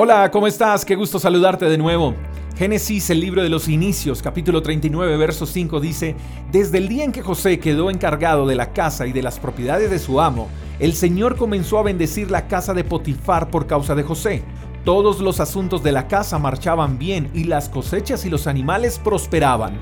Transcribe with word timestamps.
Hola, 0.00 0.30
¿cómo 0.30 0.46
estás? 0.46 0.84
Qué 0.84 0.94
gusto 0.94 1.18
saludarte 1.18 1.64
de 1.64 1.76
nuevo. 1.76 2.14
Génesis, 2.56 3.10
el 3.10 3.18
libro 3.18 3.42
de 3.42 3.48
los 3.48 3.66
inicios, 3.66 4.22
capítulo 4.22 4.62
39, 4.62 5.16
verso 5.16 5.44
5 5.44 5.80
dice, 5.80 6.14
Desde 6.52 6.78
el 6.78 6.86
día 6.86 7.02
en 7.02 7.10
que 7.10 7.20
José 7.20 7.58
quedó 7.58 7.90
encargado 7.90 8.46
de 8.46 8.54
la 8.54 8.72
casa 8.72 9.08
y 9.08 9.12
de 9.12 9.22
las 9.22 9.40
propiedades 9.40 9.90
de 9.90 9.98
su 9.98 10.20
amo, 10.20 10.46
el 10.78 10.94
Señor 10.94 11.34
comenzó 11.34 11.80
a 11.80 11.82
bendecir 11.82 12.30
la 12.30 12.46
casa 12.46 12.74
de 12.74 12.84
Potifar 12.84 13.50
por 13.50 13.66
causa 13.66 13.96
de 13.96 14.04
José. 14.04 14.44
Todos 14.84 15.18
los 15.18 15.40
asuntos 15.40 15.82
de 15.82 15.90
la 15.90 16.06
casa 16.06 16.38
marchaban 16.38 16.96
bien 16.96 17.28
y 17.34 17.42
las 17.42 17.68
cosechas 17.68 18.24
y 18.24 18.30
los 18.30 18.46
animales 18.46 19.00
prosperaban. 19.00 19.80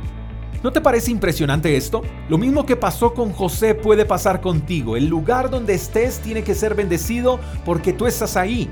¿No 0.63 0.73
te 0.73 0.81
parece 0.81 1.11
impresionante 1.11 1.77
esto? 1.77 2.01
Lo 2.31 2.39
mismo 2.39 2.65
que 2.65 2.77
pasó 2.77 3.13
con 3.13 3.33
José 3.33 3.75
puede 3.75 4.07
pasar 4.07 4.41
contigo. 4.41 4.97
El 4.97 5.09
lugar 5.09 5.51
donde 5.51 5.75
estés 5.75 6.21
tiene 6.21 6.43
que 6.43 6.55
ser 6.55 6.75
bendecido 6.75 7.39
porque 7.67 7.93
tú 7.93 8.07
estás 8.07 8.39
ahí. 8.39 8.71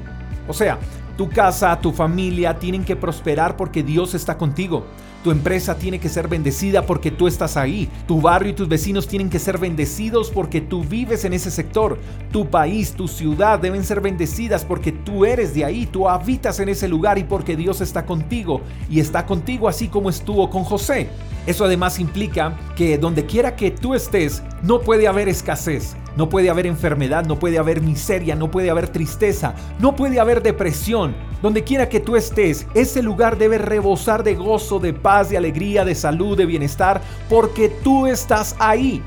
O 0.49 0.53
sea, 0.53 0.79
tu 1.17 1.29
casa, 1.29 1.79
tu 1.81 1.93
familia 1.93 2.59
tienen 2.59 2.85
que 2.85 2.97
prosperar 2.97 3.57
porque 3.57 3.83
Dios 3.83 4.15
está 4.15 4.37
contigo. 4.37 4.85
Tu 5.23 5.31
empresa 5.31 5.77
tiene 5.77 5.99
que 5.99 6.11
ser 6.11 6.29
bendecida 6.29 6.85
porque 6.85 7.11
tú 7.11 7.27
estás 7.27 7.57
ahí. 7.57 7.89
Tu 8.07 8.21
barrio 8.21 8.51
y 8.51 8.55
tus 8.55 8.69
vecinos 8.69 9.09
tienen 9.09 9.31
que 9.31 9.39
ser 9.39 9.57
bendecidos 9.57 10.31
porque 10.31 10.61
tú 10.61 10.85
vives 10.85 11.25
en 11.25 11.33
ese 11.33 11.51
sector. 11.51 11.99
Tu 12.31 12.47
país, 12.51 12.93
tu 12.93 13.09
ciudad 13.09 13.59
deben 13.59 13.85
ser 13.85 14.03
bendecidas 14.03 14.67
porque 14.67 14.93
tú 14.93 15.25
eres 15.25 15.55
de 15.55 15.65
ahí, 15.65 15.87
tú 15.87 16.11
habitas 16.11 16.61
en 16.61 16.69
ese 16.69 16.89
lugar 16.89 17.17
y 17.17 17.25
porque 17.25 17.57
Dios 17.57 17.81
está 17.81 18.05
contigo. 18.05 18.61
Y 18.91 19.01
está 19.01 19.25
contigo 19.25 19.67
así 19.67 19.89
como 19.89 20.11
estuvo 20.11 20.51
con 20.51 20.63
José. 20.63 21.09
Eso 21.47 21.65
además 21.65 21.99
implica 21.99 22.57
que 22.77 22.97
donde 22.99 23.27
quiera 23.27 23.57
que 23.57 23.71
tú 23.71 23.95
estés, 23.95 24.43
no 24.63 24.81
puede 24.81 25.07
haber 25.07 25.29
escasez. 25.29 25.97
No 26.17 26.29
puede 26.29 26.49
haber 26.49 26.67
enfermedad, 26.67 27.27
no 27.27 27.41
puede 27.41 27.59
haber 27.59 27.81
miseria, 27.81 28.37
no 28.37 28.49
puede 28.49 28.71
haber 28.71 28.89
tristeza, 28.89 29.55
no 29.81 29.97
puede 29.97 30.21
haber 30.21 30.43
depresión. 30.43 31.17
Donde 31.43 31.65
quiera 31.65 31.89
que 31.89 31.99
tú 31.99 32.15
estés, 32.15 32.69
ese 32.75 33.03
lugar 33.03 33.37
debe 33.37 33.59
rebosar 33.59 34.23
de 34.23 34.37
gozo, 34.37 34.79
de 34.79 34.93
paz, 34.93 35.29
de 35.29 35.37
alegría, 35.37 35.85
de 35.85 35.97
salud, 35.97 36.39
de 36.39 36.47
bienestar, 36.47 37.03
porque 37.29 37.69
tú 37.69 38.07
estás 38.07 38.55
ahí. 38.61 39.03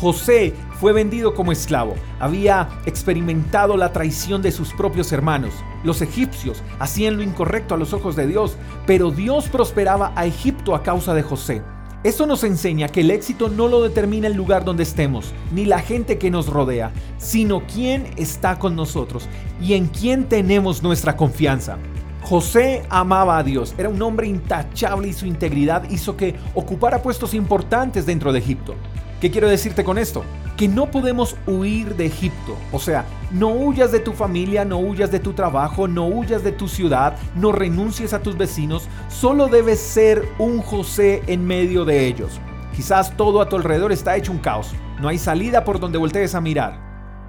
José 0.00 0.54
fue 0.78 0.92
vendido 0.92 1.34
como 1.34 1.50
esclavo. 1.50 1.96
Había 2.20 2.68
experimentado 2.86 3.76
la 3.76 3.92
traición 3.92 4.42
de 4.42 4.52
sus 4.52 4.72
propios 4.72 5.10
hermanos. 5.12 5.52
Los 5.82 6.02
egipcios 6.02 6.62
hacían 6.78 7.16
lo 7.16 7.22
incorrecto 7.22 7.74
a 7.74 7.78
los 7.78 7.92
ojos 7.92 8.14
de 8.14 8.28
Dios, 8.28 8.56
pero 8.86 9.10
Dios 9.10 9.48
prosperaba 9.48 10.12
a 10.14 10.26
Egipto 10.26 10.76
a 10.76 10.82
causa 10.84 11.14
de 11.14 11.22
José. 11.22 11.62
Esto 12.04 12.26
nos 12.26 12.44
enseña 12.44 12.86
que 12.88 13.00
el 13.00 13.10
éxito 13.10 13.48
no 13.48 13.66
lo 13.66 13.82
determina 13.82 14.28
el 14.28 14.34
lugar 14.34 14.64
donde 14.64 14.84
estemos, 14.84 15.34
ni 15.52 15.64
la 15.64 15.80
gente 15.80 16.16
que 16.16 16.30
nos 16.30 16.46
rodea, 16.46 16.92
sino 17.18 17.66
quién 17.66 18.06
está 18.16 18.60
con 18.60 18.76
nosotros 18.76 19.28
y 19.60 19.74
en 19.74 19.86
quién 19.86 20.28
tenemos 20.28 20.80
nuestra 20.80 21.16
confianza. 21.16 21.76
José 22.22 22.84
amaba 22.88 23.36
a 23.36 23.42
Dios, 23.42 23.74
era 23.78 23.88
un 23.88 24.00
hombre 24.00 24.28
intachable 24.28 25.08
y 25.08 25.12
su 25.12 25.26
integridad 25.26 25.90
hizo 25.90 26.16
que 26.16 26.36
ocupara 26.54 27.02
puestos 27.02 27.34
importantes 27.34 28.06
dentro 28.06 28.32
de 28.32 28.38
Egipto. 28.38 28.76
¿Qué 29.20 29.32
quiero 29.32 29.48
decirte 29.48 29.82
con 29.82 29.98
esto? 29.98 30.22
Que 30.56 30.68
no 30.68 30.92
podemos 30.92 31.34
huir 31.44 31.96
de 31.96 32.06
Egipto. 32.06 32.56
O 32.70 32.78
sea, 32.78 33.04
no 33.32 33.48
huyas 33.48 33.90
de 33.90 33.98
tu 33.98 34.12
familia, 34.12 34.64
no 34.64 34.78
huyas 34.78 35.10
de 35.10 35.18
tu 35.18 35.32
trabajo, 35.32 35.88
no 35.88 36.06
huyas 36.06 36.44
de 36.44 36.52
tu 36.52 36.68
ciudad, 36.68 37.16
no 37.34 37.50
renuncies 37.50 38.12
a 38.12 38.22
tus 38.22 38.38
vecinos. 38.38 38.88
Solo 39.08 39.48
debes 39.48 39.80
ser 39.80 40.28
un 40.38 40.62
José 40.62 41.24
en 41.26 41.44
medio 41.44 41.84
de 41.84 42.06
ellos. 42.06 42.38
Quizás 42.76 43.16
todo 43.16 43.40
a 43.40 43.48
tu 43.48 43.56
alrededor 43.56 43.90
está 43.90 44.16
hecho 44.16 44.30
un 44.30 44.38
caos. 44.38 44.72
No 45.00 45.08
hay 45.08 45.18
salida 45.18 45.64
por 45.64 45.80
donde 45.80 45.98
voltees 45.98 46.36
a 46.36 46.40
mirar. 46.40 46.78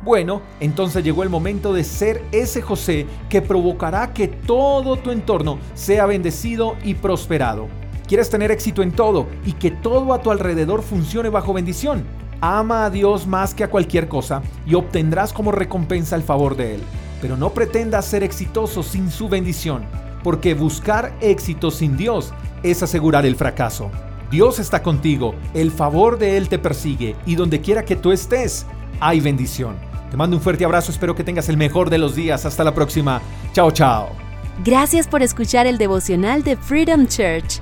Bueno, 0.04 0.44
entonces 0.60 1.04
llegó 1.04 1.24
el 1.24 1.30
momento 1.30 1.74
de 1.74 1.84
ser 1.84 2.24
ese 2.32 2.62
José 2.62 3.08
que 3.30 3.42
provocará 3.42 4.14
que 4.14 4.28
todo 4.28 4.96
tu 4.98 5.10
entorno 5.10 5.58
sea 5.74 6.06
bendecido 6.06 6.76
y 6.84 6.94
prosperado. 6.94 7.68
¿Quieres 8.10 8.32
tener 8.32 8.50
éxito 8.50 8.82
en 8.82 8.92
todo 8.92 9.28
y 9.46 9.54
que 9.54 9.70
todo 9.70 10.14
a 10.14 10.24
tu 10.24 10.32
alrededor 10.32 10.82
funcione 10.82 11.30
bajo 11.30 11.54
bendición? 11.54 12.06
Ama 12.42 12.86
a 12.86 12.90
Dios 12.90 13.28
más 13.28 13.54
que 13.54 13.64
a 13.64 13.70
cualquier 13.70 14.08
cosa 14.08 14.42
y 14.66 14.74
obtendrás 14.74 15.32
como 15.32 15.52
recompensa 15.52 16.16
el 16.16 16.24
favor 16.24 16.58
de 16.58 16.74
Él. 16.74 16.82
Pero 17.22 17.38
no 17.38 17.52
pretendas 17.52 18.06
ser 18.06 18.24
exitoso 18.24 18.82
sin 18.82 19.12
su 19.12 19.30
bendición, 19.30 19.84
porque 20.24 20.56
buscar 20.56 21.14
éxito 21.22 21.70
sin 21.70 21.98
Dios 21.98 22.34
es 22.64 22.82
asegurar 22.82 23.28
el 23.28 23.36
fracaso. 23.36 23.92
Dios 24.32 24.58
está 24.58 24.82
contigo, 24.82 25.36
el 25.54 25.70
favor 25.70 26.18
de 26.18 26.36
Él 26.38 26.50
te 26.50 26.58
persigue 26.58 27.16
y 27.28 27.36
donde 27.36 27.62
quiera 27.62 27.86
que 27.86 27.96
tú 27.96 28.12
estés, 28.12 28.66
hay 29.00 29.20
bendición. 29.20 29.76
Te 30.10 30.18
mando 30.18 30.36
un 30.36 30.42
fuerte 30.42 30.66
abrazo, 30.66 30.92
espero 30.92 31.14
que 31.14 31.24
tengas 31.24 31.48
el 31.48 31.58
mejor 31.58 31.92
de 31.92 32.00
los 32.00 32.16
días. 32.16 32.44
Hasta 32.44 32.64
la 32.64 32.74
próxima. 32.74 33.22
Chao, 33.54 33.70
chao. 33.70 34.10
Gracias 34.66 35.08
por 35.08 35.22
escuchar 35.22 35.68
el 35.68 35.78
devocional 35.78 36.42
de 36.42 36.58
Freedom 36.58 37.06
Church 37.06 37.62